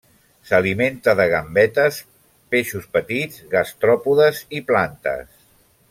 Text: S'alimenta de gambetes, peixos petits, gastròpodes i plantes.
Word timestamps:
S'alimenta 0.51 1.13
de 1.19 1.27
gambetes, 1.33 1.99
peixos 2.55 2.89
petits, 2.97 3.45
gastròpodes 3.55 4.45
i 4.61 4.65
plantes. 4.73 5.33